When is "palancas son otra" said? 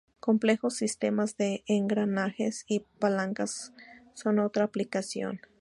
2.97-4.63